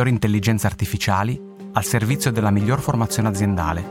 migliori 0.00 0.10
intelligenze 0.10 0.66
artificiali 0.66 1.38
al 1.72 1.84
servizio 1.84 2.32
della 2.32 2.50
miglior 2.50 2.80
formazione 2.80 3.28
aziendale. 3.28 3.84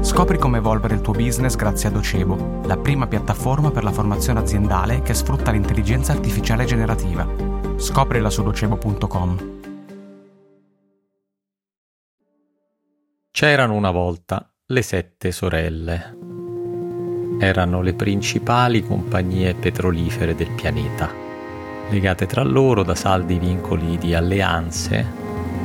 Scopri 0.00 0.38
come 0.38 0.58
evolvere 0.58 0.94
il 0.94 1.02
tuo 1.02 1.12
business 1.12 1.56
grazie 1.56 1.90
a 1.90 1.92
Docebo, 1.92 2.62
la 2.64 2.78
prima 2.78 3.06
piattaforma 3.06 3.70
per 3.70 3.84
la 3.84 3.92
formazione 3.92 4.40
aziendale 4.40 5.02
che 5.02 5.12
sfrutta 5.12 5.50
l'intelligenza 5.50 6.12
artificiale 6.12 6.64
generativa. 6.64 7.28
Scoprila 7.76 8.30
su 8.30 8.42
docebo.com. 8.42 9.56
C'erano 13.30 13.74
una 13.74 13.90
volta 13.90 14.50
le 14.66 14.82
sette 14.82 15.32
sorelle. 15.32 16.16
Erano 17.40 17.82
le 17.82 17.92
principali 17.92 18.82
compagnie 18.82 19.54
petrolifere 19.54 20.34
del 20.34 20.50
pianeta. 20.52 21.27
Legate 21.90 22.26
tra 22.26 22.42
loro 22.42 22.82
da 22.82 22.94
saldi 22.94 23.38
vincoli 23.38 23.96
di 23.96 24.14
alleanze, 24.14 25.04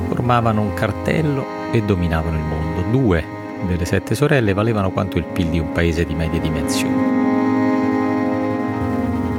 formavano 0.08 0.62
un 0.62 0.72
cartello 0.72 1.44
e 1.70 1.82
dominavano 1.82 2.36
il 2.36 2.42
mondo. 2.42 2.80
Due 2.90 3.24
delle 3.66 3.84
sette 3.84 4.14
sorelle 4.14 4.54
valevano 4.54 4.90
quanto 4.90 5.18
il 5.18 5.24
PIL 5.24 5.48
di 5.48 5.58
un 5.58 5.72
paese 5.72 6.04
di 6.04 6.14
medie 6.14 6.40
dimensioni. 6.40 7.12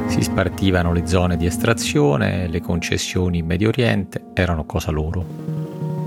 Si 0.07 0.21
spartivano 0.21 0.93
le 0.93 1.07
zone 1.07 1.37
di 1.37 1.47
estrazione, 1.47 2.47
le 2.47 2.61
concessioni 2.61 3.39
in 3.39 3.47
Medio 3.47 3.69
Oriente 3.69 4.25
erano 4.33 4.65
cosa 4.65 4.91
loro. 4.91 5.25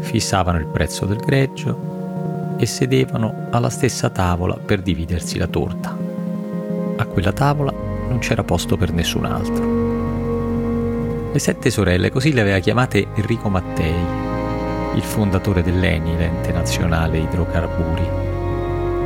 Fissavano 0.01 0.59
il 0.59 0.67
prezzo 0.67 1.07
del 1.07 1.19
greggio 1.19 2.57
e 2.57 2.67
sedevano 2.67 3.49
alla 3.51 3.69
stessa 3.69 4.11
tavola 4.11 4.55
per 4.55 4.81
dividersi 4.81 5.39
la 5.39 5.49
torta. 5.49 5.97
A 6.97 7.05
quella 7.07 7.33
tavola 7.33 7.73
non 7.73 8.19
c'era 8.21 8.45
posto 8.45 8.77
per 8.77 8.93
nessun 8.93 9.25
altro. 9.25 9.78
Le 11.31 11.39
sette 11.39 11.71
sorelle 11.71 12.11
così 12.11 12.33
le 12.33 12.41
aveva 12.41 12.59
chiamate 12.59 13.09
Enrico 13.15 13.51
Mattei, 13.51 13.95
il 14.95 15.03
fondatore 15.03 15.63
dell'ENI, 15.63 16.17
l'ente 16.17 16.53
nazionale 16.53 17.19
idrocarburi. 17.19 18.09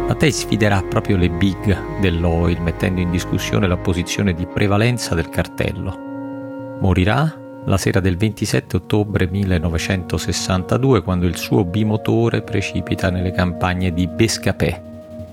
Mattei 0.07 0.31
sfiderà 0.31 0.83
proprio 0.83 1.17
le 1.17 1.29
big 1.29 2.01
dell'oil 2.01 2.61
mettendo 2.61 3.01
in 3.01 3.11
discussione 3.11 3.67
la 3.67 3.77
posizione 3.77 4.35
di 4.35 4.47
prevalenza 4.47 5.15
del 5.15 5.29
cartello. 5.29 6.79
Morirà 6.81 7.41
la 7.65 7.77
sera 7.77 8.01
del 8.01 8.17
27 8.17 8.77
ottobre 8.77 9.27
1962 9.27 11.03
quando 11.03 11.27
il 11.27 11.37
suo 11.37 11.65
bimotore 11.65 12.43
precipita 12.43 13.11
nelle 13.11 13.33
campagne 13.33 13.93
di 13.93 14.07
Bescapè, 14.07 14.83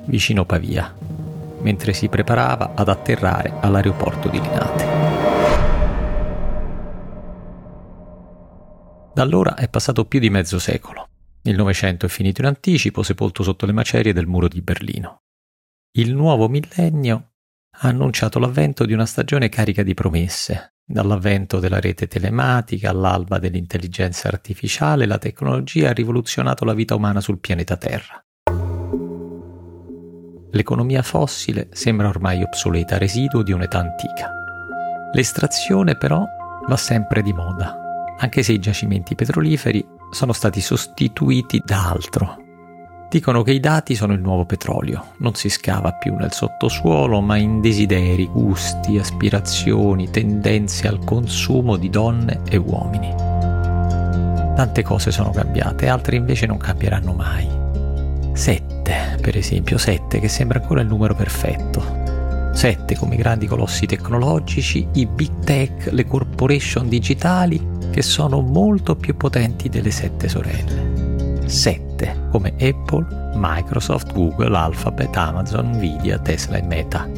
vicino 0.06 0.44
Pavia, 0.44 0.94
mentre 1.62 1.94
si 1.94 2.08
preparava 2.08 2.72
ad 2.76 2.90
atterrare 2.90 3.54
all'aeroporto 3.60 4.28
di 4.28 4.42
Linate. 4.42 5.19
Da 9.20 9.26
allora 9.26 9.56
è 9.56 9.68
passato 9.68 10.06
più 10.06 10.22
di 10.22 10.30
mezzo 10.30 10.60
secolo. 10.60 11.10
Il 11.42 11.58
Novecento 11.58 12.06
è 12.06 12.10
finito 12.10 12.40
in 12.40 12.48
anticipo, 12.48 13.04
sepolto 13.04 13.44
sotto 13.44 13.66
le 13.66 13.74
macerie 13.74 14.14
del 14.14 14.28
muro 14.28 14.48
di 14.48 14.62
Berlino. 14.62 15.24
Il 15.98 16.16
nuovo 16.16 16.48
millennio 16.48 17.32
ha 17.80 17.90
annunciato 17.90 18.40
l'avvento 18.40 18.86
di 18.86 18.94
una 18.94 19.06
stagione 19.06 19.50
carica 19.50 19.84
di 19.84 19.94
promesse, 19.94 20.76
Dall'avvento 20.86 21.60
della 21.60 21.82
rete 21.82 22.08
telematica 22.08 22.92
all'alba 22.92 23.40
dell'intelligenza 23.40 24.30
artificiale, 24.30 25.06
la 25.06 25.18
tecnologia 25.18 25.90
ha 25.90 25.94
rivoluzionato 25.94 26.64
la 26.64 26.74
vita 26.74 26.96
umana 26.96 27.20
sul 27.20 27.40
pianeta 27.40 27.76
Terra. 27.76 28.24
L'economia 30.50 31.02
fossile 31.02 31.68
sembra 31.74 32.08
ormai 32.08 32.42
obsoleta, 32.42 32.98
residuo 32.98 33.44
di 33.44 33.52
un'età 33.52 33.80
antica. 33.80 34.32
L'estrazione 35.12 35.98
però 35.98 36.24
va 36.66 36.78
sempre 36.78 37.22
di 37.22 37.34
moda, 37.34 37.89
anche 38.20 38.44
se 38.44 38.54
i 38.54 38.60
giacimenti 38.60 39.16
petroliferi 39.16 39.86
sono 40.12 40.34
stati 40.34 40.62
sostituiti 40.62 41.62
da 41.64 41.90
altro, 41.90 42.48
Dicono 43.10 43.42
che 43.42 43.54
i 43.54 43.60
dati 43.60 43.96
sono 43.96 44.14
il 44.14 44.20
nuovo 44.20 44.46
petrolio, 44.46 45.14
non 45.18 45.34
si 45.34 45.50
scava 45.50 45.94
più 45.94 46.14
nel 46.14 46.32
sottosuolo, 46.32 47.22
ma 47.22 47.38
in 47.38 47.60
desideri, 47.60 48.28
gusti, 48.28 49.00
aspirazioni, 49.00 50.12
tendenze 50.12 50.88
al 50.88 51.04
consumo 51.04 51.76
di 51.76 51.90
donne 51.90 52.42
e 52.48 52.58
uomini. 52.58 53.12
Tante 54.56 54.84
cose 54.84 55.10
sono 55.10 55.32
cambiate, 55.32 55.88
altre 55.88 56.18
invece 56.18 56.46
non 56.46 56.58
cambieranno 56.58 57.14
mai. 57.14 57.48
Sette, 58.34 59.18
per 59.20 59.36
esempio, 59.36 59.80
sette 59.80 60.20
che 60.20 60.28
sembra 60.28 60.60
ancora 60.62 60.82
il 60.82 60.88
numero 60.88 61.16
perfetto. 61.16 62.52
Sette 62.54 62.96
come 62.96 63.16
i 63.16 63.18
grandi 63.18 63.48
colossi 63.48 63.88
tecnologici, 63.88 64.88
i 64.94 65.08
big 65.08 65.40
tech, 65.40 65.90
le 65.92 66.06
corporation 66.06 66.88
digitali 66.88 67.78
che 67.92 68.02
sono 68.02 68.42
molto 68.42 68.96
più 68.96 69.16
potenti 69.16 69.70
delle 69.70 69.92
sette 69.92 70.28
sorelle. 70.28 71.48
7 71.48 72.28
come 72.32 72.54
Apple, 72.60 73.34
Microsoft, 73.36 74.14
Google, 74.14 74.56
Alphabet, 74.56 75.16
Amazon, 75.16 75.72
Nvidia, 75.72 76.20
Tesla 76.20 76.58
e 76.58 76.62
Meta. 76.62 77.10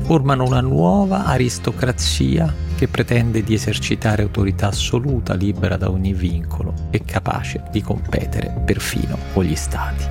Formano 0.00 0.44
una 0.44 0.60
nuova 0.60 1.24
aristocrazia 1.24 2.52
che 2.76 2.88
pretende 2.88 3.42
di 3.42 3.54
esercitare 3.54 4.22
autorità 4.22 4.68
assoluta, 4.68 5.34
libera 5.34 5.76
da 5.76 5.90
ogni 5.90 6.12
vincolo 6.12 6.74
e 6.90 7.02
capace 7.04 7.62
di 7.70 7.80
competere 7.80 8.62
perfino 8.64 9.16
con 9.32 9.44
gli 9.44 9.56
stati. 9.56 10.04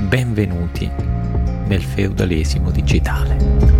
Benvenuti 0.00 0.90
nel 1.66 1.82
feudalesimo 1.82 2.70
digitale. 2.70 3.77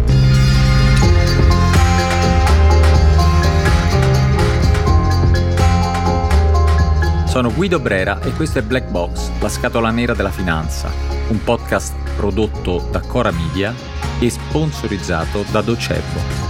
Sono 7.28 7.52
Guido 7.52 7.78
Brera 7.78 8.20
e 8.22 8.32
questo 8.32 8.58
è 8.58 8.62
Black 8.62 8.90
Box, 8.90 9.30
la 9.40 9.50
scatola 9.50 9.90
nera 9.90 10.14
della 10.14 10.30
finanza, 10.30 10.90
un 11.28 11.38
podcast 11.44 11.94
prodotto 12.16 12.88
da 12.90 13.00
Cora 13.00 13.30
Media 13.30 13.74
e 14.18 14.30
sponsorizzato 14.30 15.44
da 15.52 15.60
Docebo. 15.60 16.46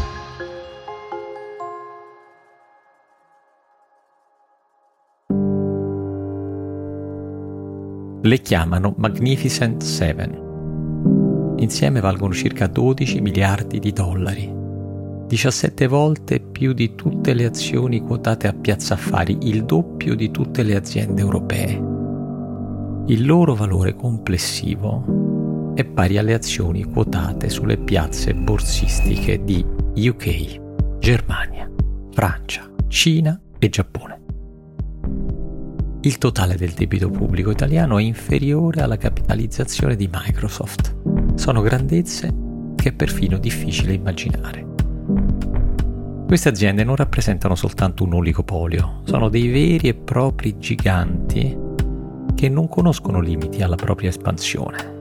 Le 8.22 8.40
chiamano 8.40 8.94
Magnificent 8.98 9.82
Seven. 9.82 11.56
Insieme 11.58 11.98
valgono 11.98 12.32
circa 12.32 12.68
12 12.68 13.20
miliardi 13.20 13.80
di 13.80 13.92
dollari 13.92 14.57
17 15.28 15.86
volte 15.88 16.40
più 16.40 16.72
di 16.72 16.94
tutte 16.94 17.34
le 17.34 17.44
azioni 17.44 18.00
quotate 18.00 18.48
a 18.48 18.54
Piazza 18.54 18.94
Affari, 18.94 19.36
il 19.42 19.66
doppio 19.66 20.14
di 20.14 20.30
tutte 20.30 20.62
le 20.62 20.74
aziende 20.74 21.20
europee. 21.20 21.72
Il 23.08 23.26
loro 23.26 23.54
valore 23.54 23.94
complessivo 23.94 25.72
è 25.74 25.84
pari 25.84 26.16
alle 26.16 26.32
azioni 26.32 26.82
quotate 26.84 27.50
sulle 27.50 27.76
piazze 27.76 28.32
borsistiche 28.32 29.44
di 29.44 29.62
UK, 29.96 30.98
Germania, 30.98 31.70
Francia, 32.10 32.66
Cina 32.88 33.38
e 33.58 33.68
Giappone. 33.68 34.20
Il 36.00 36.16
totale 36.16 36.56
del 36.56 36.72
debito 36.72 37.10
pubblico 37.10 37.50
italiano 37.50 37.98
è 37.98 38.02
inferiore 38.02 38.80
alla 38.80 38.96
capitalizzazione 38.96 39.94
di 39.94 40.08
Microsoft. 40.10 40.96
Sono 41.34 41.60
grandezze 41.60 42.34
che 42.76 42.88
è 42.88 42.92
perfino 42.94 43.36
difficile 43.36 43.92
immaginare. 43.92 44.67
Queste 46.26 46.50
aziende 46.50 46.84
non 46.84 46.96
rappresentano 46.96 47.54
soltanto 47.54 48.04
un 48.04 48.12
oligopolio, 48.12 49.00
sono 49.04 49.30
dei 49.30 49.48
veri 49.48 49.88
e 49.88 49.94
propri 49.94 50.58
giganti 50.58 51.56
che 52.34 52.48
non 52.48 52.68
conoscono 52.68 53.18
limiti 53.20 53.62
alla 53.62 53.76
propria 53.76 54.10
espansione. 54.10 54.96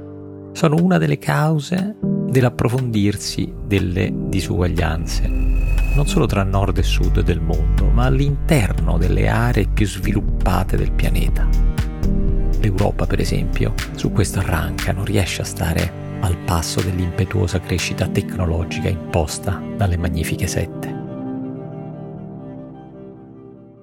Sono 0.54 0.78
una 0.82 0.98
delle 0.98 1.18
cause 1.18 1.98
dell'approfondirsi 2.02 3.54
delle 3.66 4.12
disuguaglianze, 4.14 5.28
non 5.94 6.08
solo 6.08 6.26
tra 6.26 6.44
nord 6.44 6.78
e 6.78 6.84
sud 6.84 7.22
del 7.22 7.42
mondo, 7.42 7.90
ma 7.90 8.06
all'interno 8.06 8.98
delle 8.98 9.28
aree 9.28 9.68
più 9.68 9.86
sviluppate 9.86 10.78
del 10.78 10.94
pianeta. 10.94 11.48
L'Europa, 12.62 13.06
per 13.06 13.20
esempio, 13.20 13.74
su 13.96 14.12
questo 14.12 14.40
arranca, 14.40 14.94
non 14.94 15.06
riesce 15.06 15.42
a 15.42 15.46
stare 15.46 16.07
al 16.22 16.38
passo 16.38 16.82
dell'impetuosa 16.82 17.60
crescita 17.60 18.08
tecnologica 18.08 18.90
imposta 18.90 19.62
dalle 19.76 19.98
magnifiche 19.98 20.48
sette. 20.48 20.96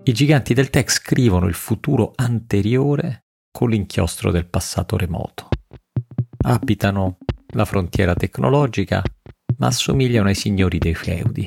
I 0.07 0.13
giganti 0.13 0.53
del 0.53 0.69
tech 0.69 0.91
scrivono 0.91 1.47
il 1.47 1.55
futuro 1.55 2.13
anteriore 2.15 3.25
con 3.51 3.71
l'inchiostro 3.71 4.31
del 4.31 4.47
passato 4.47 4.97
remoto. 4.97 5.49
Abitano 6.47 7.19
la 7.55 7.65
frontiera 7.65 8.15
tecnologica, 8.15 9.03
ma 9.59 9.69
assomigliano 9.69 10.29
ai 10.29 10.35
signori 10.35 10.79
dei 10.79 10.95
feudi. 10.95 11.47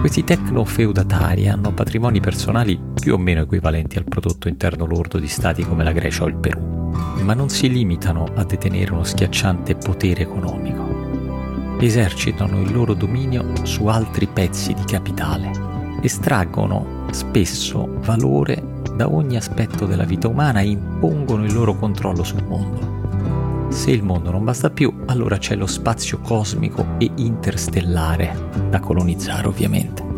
Questi 0.00 0.24
tecno-feudatari 0.24 1.46
hanno 1.46 1.74
patrimoni 1.74 2.20
personali 2.20 2.80
più 2.98 3.12
o 3.12 3.18
meno 3.18 3.42
equivalenti 3.42 3.98
al 3.98 4.04
prodotto 4.04 4.48
interno 4.48 4.86
lordo 4.86 5.18
di 5.18 5.28
stati 5.28 5.62
come 5.62 5.84
la 5.84 5.92
Grecia 5.92 6.24
o 6.24 6.26
il 6.26 6.36
Perù, 6.36 6.79
ma 7.22 7.34
non 7.34 7.48
si 7.48 7.68
limitano 7.68 8.26
a 8.34 8.44
detenere 8.44 8.92
uno 8.92 9.04
schiacciante 9.04 9.76
potere 9.76 10.22
economico. 10.22 11.78
Esercitano 11.78 12.60
il 12.60 12.72
loro 12.72 12.94
dominio 12.94 13.64
su 13.64 13.86
altri 13.86 14.26
pezzi 14.26 14.74
di 14.74 14.84
capitale 14.84 15.70
estraggono 16.02 17.06
spesso 17.10 17.98
valore 18.00 18.78
da 18.94 19.10
ogni 19.12 19.36
aspetto 19.36 19.86
della 19.86 20.04
vita 20.04 20.28
umana 20.28 20.60
e 20.60 20.68
impongono 20.68 21.44
il 21.44 21.52
loro 21.52 21.74
controllo 21.76 22.22
sul 22.22 22.44
mondo. 22.44 23.68
Se 23.70 23.90
il 23.90 24.02
mondo 24.02 24.30
non 24.30 24.44
basta 24.44 24.70
più, 24.70 25.02
allora 25.06 25.38
c'è 25.38 25.54
lo 25.54 25.66
spazio 25.66 26.18
cosmico 26.18 26.84
e 26.98 27.10
interstellare 27.16 28.48
da 28.68 28.80
colonizzare 28.80 29.46
ovviamente. 29.46 30.08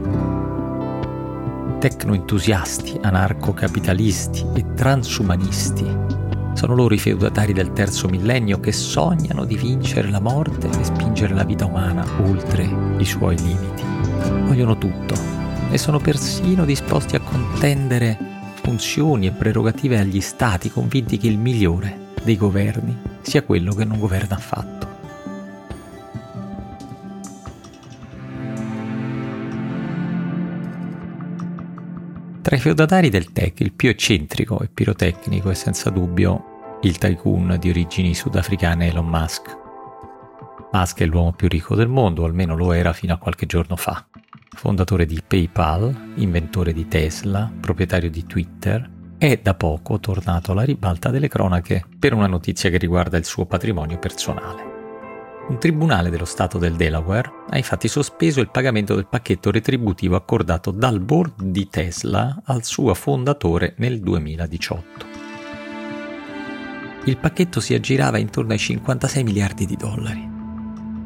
Tecnoentusiasti, 1.78 2.98
anarcocapitalisti 3.02 4.46
e 4.54 4.74
transumanisti 4.74 6.11
sono 6.54 6.74
loro 6.74 6.94
i 6.94 6.98
feudatari 6.98 7.52
del 7.52 7.72
terzo 7.72 8.08
millennio 8.08 8.60
che 8.60 8.72
sognano 8.72 9.44
di 9.44 9.56
vincere 9.56 10.10
la 10.10 10.20
morte 10.20 10.68
e 10.68 10.84
spingere 10.84 11.34
la 11.34 11.44
vita 11.44 11.64
umana 11.64 12.04
oltre 12.22 12.68
i 12.98 13.04
suoi 13.04 13.36
limiti. 13.38 13.82
Vogliono 14.46 14.76
tutto 14.78 15.14
e 15.70 15.78
sono 15.78 15.98
persino 15.98 16.64
disposti 16.64 17.16
a 17.16 17.20
contendere 17.20 18.16
funzioni 18.62 19.26
e 19.26 19.32
prerogative 19.32 19.98
agli 19.98 20.20
stati 20.20 20.70
convinti 20.70 21.18
che 21.18 21.26
il 21.26 21.38
migliore 21.38 22.10
dei 22.22 22.36
governi 22.36 22.96
sia 23.22 23.42
quello 23.42 23.74
che 23.74 23.84
non 23.84 23.98
governa 23.98 24.36
affatto. 24.36 24.91
Tra 32.52 32.60
i 32.60 32.64
feudatari 32.64 33.08
del 33.08 33.32
tech, 33.32 33.60
il 33.60 33.72
più 33.72 33.88
eccentrico 33.88 34.60
e 34.60 34.68
pirotecnico 34.68 35.48
è 35.48 35.54
senza 35.54 35.88
dubbio 35.88 36.78
il 36.82 36.98
tycoon 36.98 37.56
di 37.58 37.70
origini 37.70 38.14
sudafricane 38.14 38.88
Elon 38.88 39.06
Musk. 39.06 39.56
Musk 40.70 41.00
è 41.00 41.06
l'uomo 41.06 41.32
più 41.32 41.48
ricco 41.48 41.74
del 41.74 41.88
mondo, 41.88 42.26
almeno 42.26 42.54
lo 42.54 42.72
era 42.72 42.92
fino 42.92 43.14
a 43.14 43.16
qualche 43.16 43.46
giorno 43.46 43.74
fa. 43.76 44.04
Fondatore 44.50 45.06
di 45.06 45.22
PayPal, 45.26 46.12
inventore 46.16 46.74
di 46.74 46.86
Tesla, 46.88 47.50
proprietario 47.58 48.10
di 48.10 48.26
Twitter, 48.26 48.86
è 49.16 49.40
da 49.42 49.54
poco 49.54 49.98
tornato 49.98 50.52
alla 50.52 50.64
ribalta 50.64 51.08
delle 51.08 51.28
cronache 51.28 51.86
per 51.98 52.12
una 52.12 52.26
notizia 52.26 52.68
che 52.68 52.76
riguarda 52.76 53.16
il 53.16 53.24
suo 53.24 53.46
patrimonio 53.46 53.98
personale. 53.98 54.71
Un 55.48 55.58
tribunale 55.58 56.08
dello 56.08 56.24
Stato 56.24 56.56
del 56.56 56.76
Delaware 56.76 57.30
ha 57.50 57.56
infatti 57.56 57.88
sospeso 57.88 58.40
il 58.40 58.50
pagamento 58.50 58.94
del 58.94 59.08
pacchetto 59.08 59.50
retributivo 59.50 60.14
accordato 60.14 60.70
dal 60.70 61.00
board 61.00 61.42
di 61.42 61.68
Tesla 61.68 62.42
al 62.44 62.64
suo 62.64 62.94
fondatore 62.94 63.74
nel 63.78 64.00
2018. 64.00 65.06
Il 67.04 67.18
pacchetto 67.18 67.58
si 67.58 67.74
aggirava 67.74 68.18
intorno 68.18 68.52
ai 68.52 68.58
56 68.58 69.24
miliardi 69.24 69.66
di 69.66 69.76
dollari. 69.76 70.30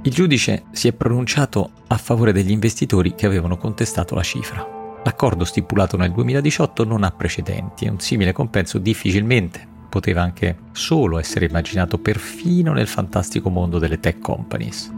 Il 0.03 0.13
giudice 0.13 0.65
si 0.71 0.87
è 0.87 0.93
pronunciato 0.93 1.71
a 1.87 1.97
favore 1.97 2.33
degli 2.33 2.51
investitori 2.51 3.15
che 3.15 3.25
avevano 3.25 3.57
contestato 3.57 4.15
la 4.15 4.23
cifra. 4.23 4.65
L'accordo 5.03 5.45
stipulato 5.45 5.97
nel 5.97 6.13
2018 6.13 6.85
non 6.85 7.05
ha 7.05 7.11
precedenti 7.11 7.87
e 7.87 7.91
un 7.91 8.01
simile 8.01 8.33
compenso 8.33 8.79
difficilmente 8.79 9.75
poteva 9.97 10.21
anche 10.21 10.59
solo 10.73 11.19
essere 11.19 11.47
immaginato 11.47 11.97
perfino 11.97 12.75
nel 12.75 12.87
fantastico 12.87 13.49
mondo 13.49 13.79
delle 13.79 13.99
tech 13.99 14.19
companies. 14.19 14.93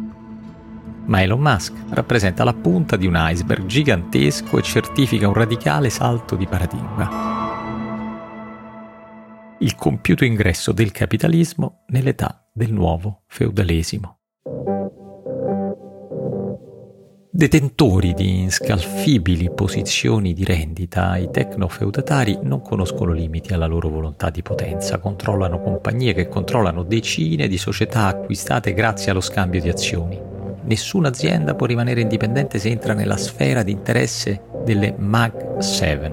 Ma 1.05 1.23
Elon 1.23 1.41
Musk 1.41 1.73
rappresenta 1.91 2.43
la 2.43 2.53
punta 2.53 2.97
di 2.97 3.06
un 3.06 3.15
iceberg 3.17 3.65
gigantesco 3.67 4.59
e 4.59 4.62
certifica 4.62 5.29
un 5.29 5.35
radicale 5.35 5.89
salto 5.89 6.35
di 6.35 6.47
paradigma. 6.47 7.37
Il 9.61 9.77
compiuto 9.77 10.25
ingresso 10.25 10.73
del 10.73 10.91
capitalismo 10.91 11.85
nell'età 11.89 12.44
del 12.53 12.73
nuovo 12.73 13.23
feudalesimo. 13.29 14.19
Detentori 17.38 18.14
di 18.14 18.40
inscalfibili 18.40 19.49
posizioni 19.52 20.32
di 20.32 20.43
rendita, 20.43 21.17
i 21.19 21.31
tecnofeudatari 21.31 22.40
non 22.43 22.61
conoscono 22.62 23.12
limiti 23.12 23.52
alla 23.52 23.67
loro 23.67 23.88
volontà 23.88 24.29
di 24.29 24.43
potenza, 24.43 24.99
controllano 24.99 25.61
compagnie 25.61 26.14
che 26.14 26.26
controllano 26.26 26.82
decine 26.82 27.46
di 27.46 27.56
società 27.56 28.06
acquistate 28.06 28.75
grazie 28.75 29.12
allo 29.12 29.20
scambio 29.20 29.61
di 29.61 29.69
azioni. 29.69 30.20
Nessuna 30.64 31.11
azienda 31.11 31.55
può 31.55 31.67
rimanere 31.67 32.00
indipendente 32.00 32.58
se 32.58 32.70
entra 32.70 32.93
nella 32.93 33.17
sfera 33.17 33.62
di 33.62 33.70
interesse 33.70 34.43
delle 34.64 34.96
Mag 34.99 35.58
7. 35.58 36.12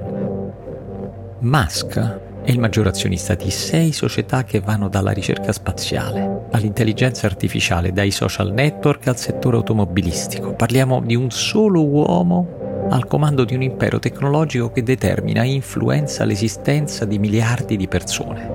Musk 1.39 2.34
è 2.45 2.51
il 2.51 2.59
maggior 2.59 2.85
azionista 2.85 3.33
di 3.33 3.49
sei 3.49 3.91
società 3.91 4.43
che 4.43 4.59
vanno 4.59 4.87
dalla 4.87 5.09
ricerca 5.09 5.51
spaziale 5.51 6.45
all'intelligenza 6.51 7.25
artificiale, 7.25 7.91
dai 7.91 8.11
social 8.11 8.53
network 8.53 9.07
al 9.07 9.17
settore 9.17 9.57
automobilistico. 9.57 10.53
Parliamo 10.53 11.01
di 11.01 11.15
un 11.15 11.31
solo 11.31 11.83
uomo 11.83 12.87
al 12.91 13.07
comando 13.07 13.45
di 13.45 13.55
un 13.55 13.63
impero 13.63 13.97
tecnologico 13.97 14.71
che 14.71 14.83
determina 14.83 15.41
e 15.41 15.53
influenza 15.53 16.23
l'esistenza 16.23 17.03
di 17.05 17.17
miliardi 17.17 17.77
di 17.77 17.87
persone. 17.87 18.51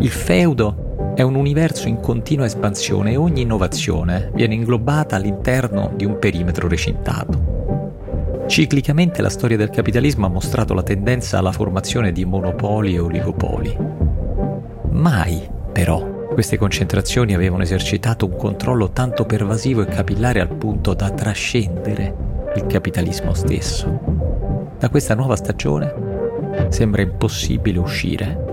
Il 0.00 0.10
feudo 0.10 1.12
è 1.14 1.22
un 1.22 1.36
universo 1.36 1.86
in 1.86 2.00
continua 2.00 2.46
espansione 2.46 3.12
e 3.12 3.16
ogni 3.16 3.42
innovazione 3.42 4.32
viene 4.34 4.54
inglobata 4.54 5.14
all'interno 5.14 5.92
di 5.94 6.04
un 6.04 6.18
perimetro 6.18 6.66
recintato. 6.66 7.57
Ciclicamente 8.48 9.20
la 9.20 9.28
storia 9.28 9.58
del 9.58 9.68
capitalismo 9.68 10.24
ha 10.24 10.30
mostrato 10.30 10.72
la 10.72 10.82
tendenza 10.82 11.36
alla 11.36 11.52
formazione 11.52 12.12
di 12.12 12.24
monopoli 12.24 12.94
e 12.94 12.98
oligopoli. 12.98 13.76
Mai, 14.90 15.46
però, 15.70 16.26
queste 16.32 16.56
concentrazioni 16.56 17.34
avevano 17.34 17.62
esercitato 17.62 18.24
un 18.24 18.36
controllo 18.36 18.90
tanto 18.90 19.26
pervasivo 19.26 19.82
e 19.82 19.86
capillare 19.86 20.40
al 20.40 20.48
punto 20.48 20.94
da 20.94 21.10
trascendere 21.10 22.14
il 22.56 22.64
capitalismo 22.64 23.34
stesso. 23.34 24.00
Da 24.78 24.88
questa 24.88 25.14
nuova 25.14 25.36
stagione 25.36 25.94
sembra 26.70 27.02
impossibile 27.02 27.78
uscire. 27.78 28.46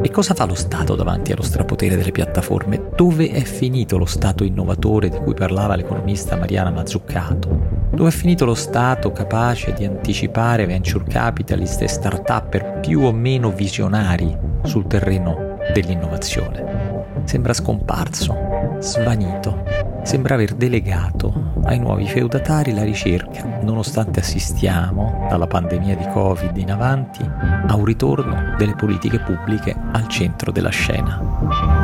E 0.00 0.10
cosa 0.10 0.32
fa 0.32 0.46
lo 0.46 0.54
Stato 0.54 0.96
davanti 0.96 1.32
allo 1.32 1.42
strapotere 1.42 1.96
delle 1.96 2.12
piattaforme? 2.12 2.88
Dove 2.96 3.30
è 3.30 3.42
finito 3.42 3.98
lo 3.98 4.06
Stato 4.06 4.42
innovatore 4.42 5.10
di 5.10 5.18
cui 5.18 5.34
parlava 5.34 5.76
l'economista 5.76 6.36
Mariana 6.36 6.70
Mazzuccato? 6.70 7.71
Dove 7.94 8.08
è 8.08 8.12
finito 8.12 8.46
lo 8.46 8.54
Stato 8.54 9.12
capace 9.12 9.74
di 9.74 9.84
anticipare 9.84 10.64
venture 10.64 11.04
capitalist 11.04 11.82
e 11.82 11.88
start-up 11.88 12.80
più 12.80 13.02
o 13.02 13.12
meno 13.12 13.50
visionari 13.50 14.34
sul 14.62 14.86
terreno 14.86 15.58
dell'innovazione? 15.74 17.10
Sembra 17.24 17.52
scomparso, 17.52 18.34
svanito, 18.78 19.62
sembra 20.04 20.34
aver 20.34 20.54
delegato 20.54 21.52
ai 21.64 21.78
nuovi 21.78 22.06
feudatari 22.06 22.72
la 22.72 22.82
ricerca, 22.82 23.60
nonostante 23.60 24.20
assistiamo, 24.20 25.26
dalla 25.28 25.46
pandemia 25.46 25.94
di 25.94 26.06
Covid 26.08 26.56
in 26.56 26.72
avanti, 26.72 27.22
a 27.22 27.74
un 27.74 27.84
ritorno 27.84 28.54
delle 28.56 28.74
politiche 28.74 29.20
pubbliche 29.20 29.76
al 29.92 30.08
centro 30.08 30.50
della 30.50 30.70
scena. 30.70 31.81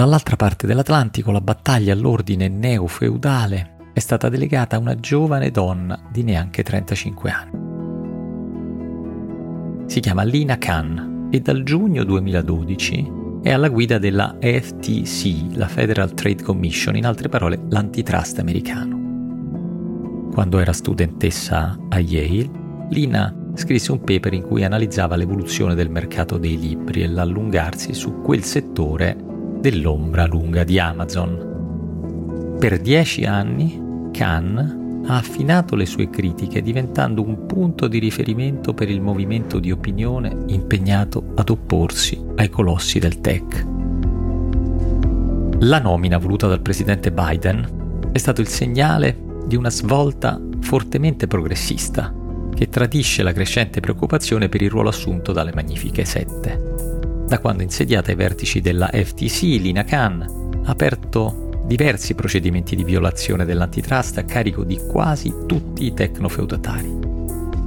Dall'altra 0.00 0.34
parte 0.34 0.66
dell'Atlantico 0.66 1.30
la 1.30 1.42
battaglia 1.42 1.92
all'ordine 1.92 2.48
neo-feudale 2.48 3.90
è 3.92 3.98
stata 3.98 4.30
delegata 4.30 4.76
a 4.76 4.78
una 4.78 4.98
giovane 4.98 5.50
donna 5.50 6.08
di 6.10 6.22
neanche 6.22 6.62
35 6.62 7.30
anni. 7.30 7.58
Si 9.84 10.00
chiama 10.00 10.22
Lina 10.22 10.56
Khan 10.56 11.28
e 11.30 11.40
dal 11.40 11.64
giugno 11.64 12.02
2012 12.04 13.12
è 13.42 13.52
alla 13.52 13.68
guida 13.68 13.98
della 13.98 14.38
FTC, 14.40 15.54
la 15.56 15.68
Federal 15.68 16.14
Trade 16.14 16.44
Commission, 16.44 16.96
in 16.96 17.04
altre 17.04 17.28
parole 17.28 17.60
l'antitrust 17.68 18.38
americano. 18.38 20.30
Quando 20.32 20.60
era 20.60 20.72
studentessa 20.72 21.78
a 21.90 21.98
Yale, 21.98 22.48
Lina 22.88 23.34
scrisse 23.52 23.92
un 23.92 24.00
paper 24.00 24.32
in 24.32 24.44
cui 24.44 24.64
analizzava 24.64 25.16
l'evoluzione 25.16 25.74
del 25.74 25.90
mercato 25.90 26.38
dei 26.38 26.58
libri 26.58 27.02
e 27.02 27.06
l'allungarsi 27.06 27.92
su 27.92 28.22
quel 28.22 28.44
settore 28.44 29.28
dell'ombra 29.60 30.26
lunga 30.26 30.64
di 30.64 30.78
Amazon. 30.78 32.56
Per 32.58 32.80
dieci 32.80 33.24
anni 33.24 34.08
Khan 34.10 35.02
ha 35.06 35.16
affinato 35.16 35.76
le 35.76 35.86
sue 35.86 36.08
critiche 36.08 36.62
diventando 36.62 37.22
un 37.22 37.46
punto 37.46 37.86
di 37.86 37.98
riferimento 37.98 38.72
per 38.72 38.88
il 38.88 39.00
movimento 39.00 39.58
di 39.58 39.70
opinione 39.70 40.44
impegnato 40.46 41.32
ad 41.36 41.50
opporsi 41.50 42.22
ai 42.36 42.48
colossi 42.48 42.98
del 42.98 43.20
tech. 43.20 43.66
La 45.60 45.78
nomina 45.78 46.16
voluta 46.16 46.46
dal 46.46 46.62
presidente 46.62 47.12
Biden 47.12 48.08
è 48.12 48.18
stato 48.18 48.40
il 48.40 48.48
segnale 48.48 49.16
di 49.46 49.56
una 49.56 49.70
svolta 49.70 50.40
fortemente 50.60 51.26
progressista 51.26 52.14
che 52.54 52.68
tradisce 52.68 53.22
la 53.22 53.32
crescente 53.32 53.80
preoccupazione 53.80 54.48
per 54.48 54.62
il 54.62 54.70
ruolo 54.70 54.88
assunto 54.88 55.32
dalle 55.32 55.52
Magnifiche 55.52 56.04
Sette 56.04 56.99
da 57.30 57.38
quando 57.38 57.62
insediata 57.62 58.10
ai 58.10 58.16
vertici 58.16 58.60
della 58.60 58.90
FTC, 58.92 59.42
Lina 59.60 59.84
Khan 59.84 60.20
ha 60.64 60.68
aperto 60.68 61.62
diversi 61.64 62.16
procedimenti 62.16 62.74
di 62.74 62.82
violazione 62.82 63.44
dell'antitrust 63.44 64.18
a 64.18 64.24
carico 64.24 64.64
di 64.64 64.76
quasi 64.88 65.32
tutti 65.46 65.84
i 65.84 65.94
tecnofeudatari. 65.94 66.98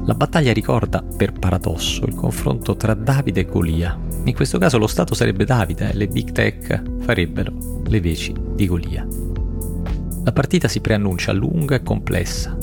La 0.04 0.16
battaglia 0.16 0.52
ricorda, 0.52 1.02
per 1.02 1.32
paradosso, 1.32 2.06
il 2.06 2.14
confronto 2.14 2.76
tra 2.76 2.94
Davide 2.94 3.40
e 3.40 3.46
Golia. 3.46 3.98
In 4.26 4.34
questo 4.34 4.58
caso 4.58 4.78
lo 4.78 4.88
Stato 4.88 5.14
sarebbe 5.14 5.46
Davide 5.46 5.92
e 5.92 5.96
le 5.96 6.08
big 6.08 6.34
tech 6.34 6.82
farebbero 7.00 7.54
le 7.88 8.02
veci 8.02 8.36
di 8.56 8.68
Golia. 8.68 9.08
La 10.26 10.34
partita 10.34 10.68
si 10.68 10.82
preannuncia 10.82 11.32
lunga 11.32 11.76
e 11.76 11.84
complessa 11.84 12.58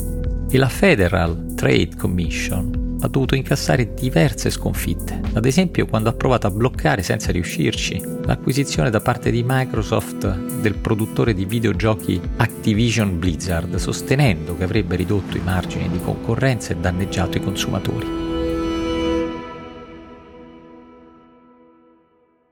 e 0.47 0.55
la 0.55 0.69
Federal 0.69 1.53
Trade 1.55 1.95
Commission 1.97 2.80
ha 3.01 3.07
dovuto 3.07 3.35
incassare 3.35 3.93
diverse 3.93 4.49
sconfitte, 4.49 5.19
ad 5.33 5.45
esempio 5.45 5.85
quando 5.85 6.09
ha 6.09 6.13
provato 6.13 6.47
a 6.47 6.51
bloccare 6.51 7.01
senza 7.01 7.31
riuscirci 7.31 8.01
l'acquisizione 8.23 8.89
da 8.89 9.01
parte 9.01 9.31
di 9.31 9.43
Microsoft 9.45 10.27
del 10.61 10.75
produttore 10.75 11.33
di 11.33 11.45
videogiochi 11.45 12.21
Activision 12.37 13.17
Blizzard, 13.19 13.75
sostenendo 13.75 14.55
che 14.55 14.63
avrebbe 14.63 14.95
ridotto 14.95 15.37
i 15.37 15.41
margini 15.41 15.89
di 15.89 15.99
concorrenza 15.99 16.73
e 16.73 16.77
danneggiato 16.77 17.37
i 17.37 17.41
consumatori. 17.41 18.07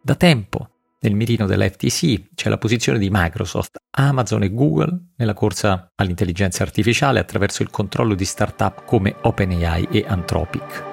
Da 0.01 0.15
tempo 0.15 0.69
nel 1.01 1.15
mirino 1.15 1.45
dell'FTC 1.45 2.35
c'è 2.35 2.49
la 2.49 2.57
posizione 2.57 2.99
di 2.99 3.09
Microsoft, 3.09 3.77
Amazon 3.91 4.43
e 4.43 4.53
Google 4.53 5.11
nella 5.15 5.33
corsa 5.33 5.91
all'intelligenza 5.95 6.63
artificiale 6.63 7.19
attraverso 7.19 7.61
il 7.61 7.69
controllo 7.69 8.15
di 8.15 8.25
start-up 8.25 8.83
come 8.83 9.15
OpenAI 9.21 9.87
e 9.91 10.03
Anthropic. 10.05 10.83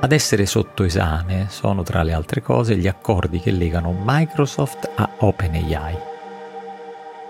Ad 0.00 0.10
essere 0.10 0.46
sotto 0.46 0.82
esame 0.82 1.46
sono 1.48 1.84
tra 1.84 2.02
le 2.02 2.12
altre 2.12 2.42
cose 2.42 2.76
gli 2.76 2.88
accordi 2.88 3.38
che 3.38 3.52
legano 3.52 3.96
Microsoft 4.04 4.90
a 4.96 5.08
OpenAI. 5.18 5.96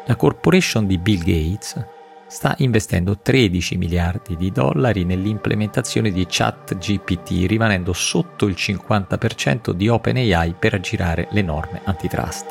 La 0.07 0.17
corporation 0.17 0.87
di 0.87 0.97
Bill 0.97 1.19
Gates 1.19 1.92
sta 2.33 2.55
investendo 2.59 3.19
13 3.19 3.77
miliardi 3.77 4.39
di 4.39 4.51
dollari 4.51 5.05
nell'implementazione 5.05 6.11
di 6.11 6.25
ChatGPT, 6.27 7.47
rimanendo 7.47 7.93
sotto 7.93 8.47
il 8.47 8.55
50% 8.57 9.73
di 9.73 9.89
OpenAI 9.89 10.55
per 10.59 10.73
aggirare 10.73 11.29
le 11.31 11.43
norme 11.43 11.83
antitrust. 11.85 12.47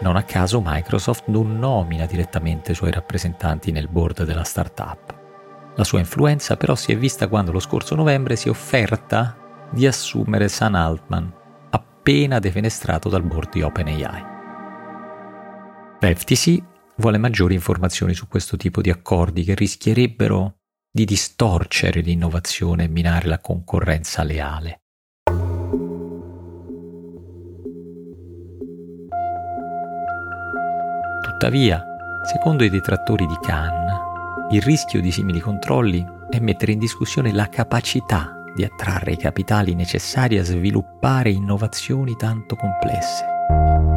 Non 0.00 0.16
a 0.16 0.24
caso 0.24 0.60
Microsoft 0.62 1.24
non 1.28 1.58
nomina 1.58 2.04
direttamente 2.04 2.72
i 2.72 2.74
suoi 2.74 2.90
rappresentanti 2.90 3.72
nel 3.72 3.88
board 3.88 4.24
della 4.24 4.44
startup. 4.44 5.14
La 5.74 5.84
sua 5.84 6.00
influenza 6.00 6.58
però 6.58 6.74
si 6.74 6.92
è 6.92 6.96
vista 6.98 7.28
quando 7.28 7.50
lo 7.50 7.60
scorso 7.60 7.94
novembre 7.94 8.36
si 8.36 8.48
è 8.48 8.50
offerta 8.50 9.34
di 9.70 9.86
assumere 9.86 10.48
Sam 10.48 10.74
Altman, 10.74 11.32
appena 11.70 12.38
defenestrato 12.38 13.08
dal 13.08 13.22
board 13.22 13.52
di 13.52 13.62
OpenAI. 13.62 14.24
La 15.98 16.14
FTC 16.14 16.71
vuole 16.96 17.18
maggiori 17.18 17.54
informazioni 17.54 18.14
su 18.14 18.28
questo 18.28 18.56
tipo 18.56 18.80
di 18.80 18.90
accordi 18.90 19.44
che 19.44 19.54
rischierebbero 19.54 20.56
di 20.90 21.04
distorcere 21.04 22.00
l'innovazione 22.00 22.84
e 22.84 22.88
minare 22.88 23.26
la 23.28 23.38
concorrenza 23.38 24.22
leale. 24.22 24.80
Tuttavia, 31.22 31.82
secondo 32.24 32.62
i 32.62 32.70
detrattori 32.70 33.26
di 33.26 33.38
Cannes, 33.40 33.98
il 34.50 34.60
rischio 34.60 35.00
di 35.00 35.10
simili 35.10 35.40
controlli 35.40 36.04
è 36.28 36.38
mettere 36.40 36.72
in 36.72 36.78
discussione 36.78 37.32
la 37.32 37.48
capacità 37.48 38.44
di 38.54 38.64
attrarre 38.64 39.12
i 39.12 39.16
capitali 39.16 39.74
necessari 39.74 40.38
a 40.38 40.44
sviluppare 40.44 41.30
innovazioni 41.30 42.16
tanto 42.16 42.54
complesse 42.54 43.91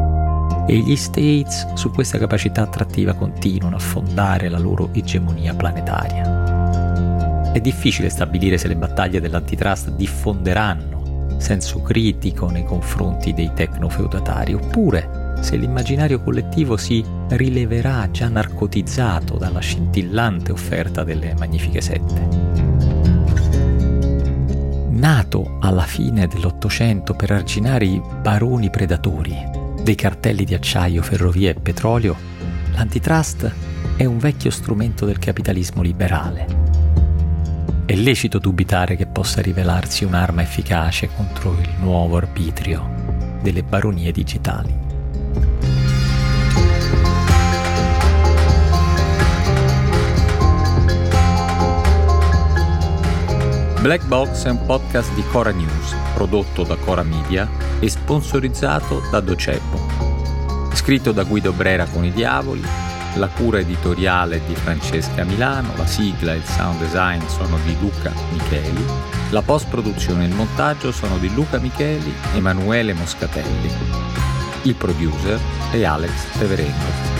e 0.67 0.77
gli 0.77 0.95
States 0.95 1.73
su 1.73 1.91
questa 1.91 2.17
capacità 2.17 2.63
attrattiva 2.63 3.13
continuano 3.13 3.75
a 3.75 3.79
fondare 3.79 4.49
la 4.49 4.57
loro 4.57 4.89
egemonia 4.93 5.53
planetaria. 5.53 7.51
È 7.51 7.59
difficile 7.61 8.09
stabilire 8.09 8.57
se 8.57 8.67
le 8.67 8.75
battaglie 8.75 9.21
dell'antitrust 9.21 9.91
diffonderanno 9.91 10.95
senso 11.37 11.81
critico 11.81 12.49
nei 12.49 12.63
confronti 12.63 13.33
dei 13.33 13.51
tecnofeudatari 13.53 14.53
oppure 14.53 15.33
se 15.41 15.57
l'immaginario 15.57 16.21
collettivo 16.21 16.77
si 16.77 17.03
rileverà 17.29 18.09
già 18.09 18.29
narcotizzato 18.29 19.37
dalla 19.37 19.59
scintillante 19.59 20.51
offerta 20.51 21.03
delle 21.03 21.35
Magnifiche 21.37 21.81
Sette. 21.81 22.53
Nato 24.89 25.57
alla 25.59 25.83
fine 25.83 26.25
dell'Ottocento 26.27 27.13
per 27.13 27.31
arginare 27.31 27.85
i 27.85 28.01
baroni 28.21 28.69
predatori 28.69 29.63
dei 29.85 29.93
cartelli 29.93 30.45
di 30.45 30.55
acciaio, 30.55 31.03
ferrovie 31.03 31.51
e 31.51 31.53
petrolio, 31.53 32.15
l'antitrust 32.73 33.53
è 33.95 34.03
un 34.03 34.17
vecchio 34.17 34.49
strumento 34.49 35.05
del 35.05 35.19
capitalismo 35.19 35.83
liberale. 35.83 36.47
È 37.85 37.93
lecito 37.93 38.39
dubitare 38.39 38.95
che 38.95 39.05
possa 39.05 39.43
rivelarsi 39.43 40.03
un'arma 40.03 40.41
efficace 40.41 41.07
contro 41.15 41.55
il 41.59 41.69
nuovo 41.77 42.17
arbitrio 42.17 43.37
delle 43.43 43.61
baronie 43.61 44.11
digitali. 44.11 44.84
Black 53.85 54.07
Box 54.07 54.45
è 54.45 54.49
un 54.49 54.65
podcast 54.65 55.13
di 55.13 55.23
Cora 55.29 55.51
News, 55.51 55.95
prodotto 56.15 56.63
da 56.63 56.75
Cora 56.75 57.03
Media 57.03 57.47
e 57.79 57.87
sponsorizzato 57.87 59.03
da 59.11 59.19
Docebo. 59.19 59.79
Scritto 60.73 61.11
da 61.11 61.21
Guido 61.21 61.53
Brera 61.53 61.85
con 61.85 62.03
i 62.03 62.11
Diavoli, 62.11 62.63
la 63.17 63.27
cura 63.27 63.59
editoriale 63.59 64.41
di 64.47 64.55
Francesca 64.55 65.23
Milano, 65.23 65.75
la 65.77 65.85
sigla 65.85 66.33
e 66.33 66.37
il 66.37 66.45
sound 66.45 66.79
design 66.79 67.21
sono 67.27 67.59
di 67.63 67.77
Luca 67.79 68.11
Micheli, 68.31 68.83
la 69.29 69.43
post-produzione 69.43 70.23
e 70.23 70.29
il 70.29 70.33
montaggio 70.33 70.91
sono 70.91 71.19
di 71.19 71.31
Luca 71.31 71.59
Micheli 71.59 72.11
e 72.33 72.37
Emanuele 72.37 72.93
Moscatelli. 72.93 73.69
Il 74.63 74.73
producer 74.73 75.39
è 75.69 75.83
Alex 75.83 76.39
Reverendo. 76.39 77.14